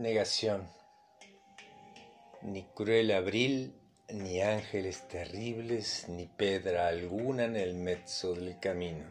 Negación. 0.00 0.66
Ni 2.40 2.62
cruel 2.74 3.10
abril, 3.10 3.74
ni 4.08 4.40
ángeles 4.40 5.06
terribles, 5.08 6.08
ni 6.08 6.24
pedra 6.24 6.88
alguna 6.88 7.44
en 7.44 7.56
el 7.56 7.74
mezzo 7.74 8.32
del 8.32 8.58
camino. 8.58 9.04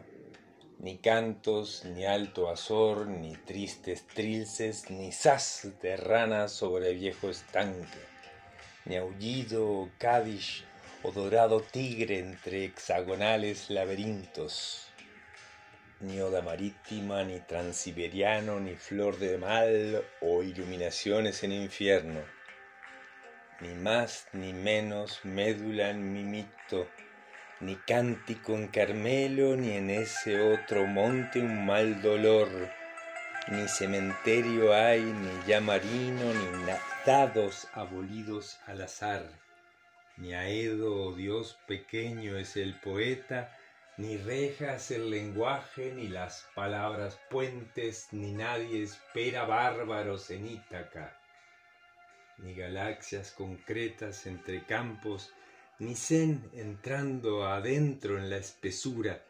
Ni 0.80 0.98
cantos, 0.98 1.84
ni 1.84 2.06
alto 2.06 2.50
azor, 2.50 3.06
ni 3.06 3.36
tristes 3.36 4.04
trilces, 4.08 4.90
ni 4.90 5.12
sas 5.12 5.68
de 5.80 5.96
rana 5.96 6.48
sobre 6.48 6.92
viejo 6.94 7.30
estanque, 7.30 8.00
ni 8.84 8.96
aullido 8.96 9.70
o 9.70 9.90
cádiz 9.96 10.64
o 11.04 11.12
dorado 11.12 11.60
tigre 11.60 12.18
entre 12.18 12.64
hexagonales 12.64 13.70
laberintos 13.70 14.89
ni 16.00 16.20
oda 16.20 16.40
marítima, 16.40 17.24
ni 17.24 17.40
transiberiano, 17.40 18.58
ni 18.58 18.74
flor 18.76 19.18
de 19.18 19.36
mal 19.36 20.02
o 20.22 20.42
iluminaciones 20.42 21.42
en 21.44 21.52
infierno, 21.52 22.20
ni 23.60 23.74
más 23.74 24.26
ni 24.32 24.52
menos 24.52 25.20
médula 25.24 25.90
en 25.90 26.12
mi 26.12 26.24
mito, 26.24 26.88
ni 27.60 27.76
cántico 27.76 28.54
en 28.54 28.68
Carmelo, 28.68 29.56
ni 29.56 29.72
en 29.72 29.90
ese 29.90 30.40
otro 30.40 30.86
monte 30.86 31.40
un 31.40 31.66
mal 31.66 32.00
dolor, 32.00 32.48
ni 33.48 33.68
cementerio 33.68 34.74
hay, 34.74 35.02
ni 35.02 35.46
ya 35.46 35.60
marino, 35.60 36.32
ni 36.32 36.66
dados 37.04 37.68
abolidos 37.74 38.58
al 38.66 38.80
azar, 38.82 39.26
ni 40.16 40.34
Aedo, 40.34 41.08
oh 41.08 41.14
Dios 41.14 41.58
pequeño, 41.66 42.38
es 42.38 42.56
el 42.56 42.74
poeta, 42.80 43.54
ni 44.00 44.16
rejas 44.16 44.90
el 44.92 45.10
lenguaje, 45.10 45.92
ni 45.92 46.08
las 46.08 46.46
palabras 46.54 47.20
puentes, 47.28 48.08
ni 48.12 48.32
nadie 48.32 48.82
espera 48.82 49.44
bárbaros 49.44 50.30
en 50.30 50.46
Ítaca, 50.46 51.20
ni 52.38 52.54
galaxias 52.54 53.30
concretas 53.32 54.24
entre 54.26 54.64
campos, 54.64 55.34
ni 55.80 55.94
zen 55.94 56.48
entrando 56.54 57.46
adentro 57.46 58.16
en 58.16 58.30
la 58.30 58.38
espesura, 58.38 59.22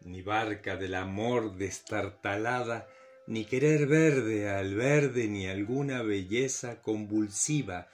ni 0.00 0.20
barca 0.20 0.76
del 0.76 0.96
amor 0.96 1.54
destartalada, 1.54 2.88
ni 3.28 3.44
querer 3.44 3.86
verde 3.86 4.50
al 4.50 4.74
verde, 4.74 5.28
ni 5.28 5.46
alguna 5.46 6.02
belleza 6.02 6.82
convulsiva, 6.82 7.88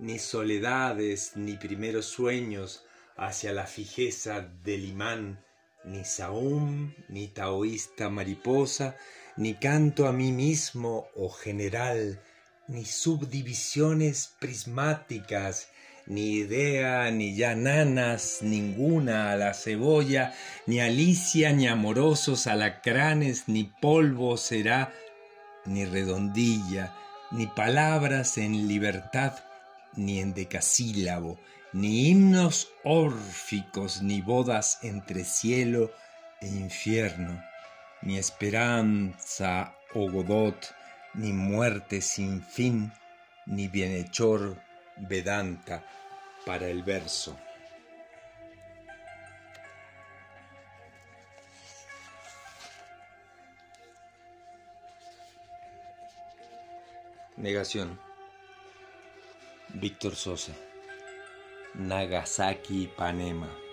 ni 0.00 0.18
soledades, 0.18 1.36
ni 1.36 1.56
primeros 1.56 2.06
sueños, 2.06 2.84
hacia 3.16 3.52
la 3.52 3.66
fijeza 3.66 4.40
del 4.40 4.84
imán, 4.84 5.44
ni 5.84 6.04
saúm, 6.04 6.92
ni 7.08 7.28
taoísta 7.28 8.08
mariposa, 8.10 8.96
ni 9.36 9.54
canto 9.54 10.06
a 10.06 10.12
mí 10.12 10.32
mismo 10.32 11.06
o 11.16 11.28
general, 11.28 12.20
ni 12.68 12.84
subdivisiones 12.84 14.34
prismáticas, 14.38 15.68
ni 16.06 16.36
idea, 16.36 17.10
ni 17.10 17.36
ya 17.36 17.54
nanas, 17.54 18.40
ninguna 18.42 19.32
a 19.32 19.36
la 19.36 19.54
cebolla, 19.54 20.34
ni 20.66 20.80
alicia, 20.80 21.52
ni 21.52 21.66
amorosos 21.66 22.46
alacranes, 22.46 23.48
ni 23.48 23.64
polvo 23.64 24.36
será, 24.36 24.92
ni 25.66 25.84
redondilla, 25.84 26.94
ni 27.30 27.46
palabras 27.46 28.38
en 28.38 28.68
libertad, 28.68 29.32
ni 29.96 30.20
en 30.20 30.34
decasílabo, 30.34 31.38
ni 31.72 32.08
himnos 32.08 32.68
órficos, 32.84 34.02
ni 34.02 34.20
bodas 34.20 34.78
entre 34.82 35.24
cielo 35.24 35.92
e 36.40 36.46
infierno, 36.46 37.42
ni 38.02 38.18
esperanza 38.18 39.74
o 39.94 40.10
godot, 40.10 40.74
ni 41.14 41.32
muerte 41.32 42.00
sin 42.00 42.42
fin, 42.42 42.92
ni 43.46 43.68
bienhechor 43.68 44.62
Vedanta 44.96 45.84
para 46.46 46.68
el 46.68 46.82
verso. 46.82 47.36
Negación. 57.36 57.98
Víctor 59.74 60.14
Sosa. 60.14 60.52
Nagasaki, 61.74 62.88
Panema. 62.96 63.63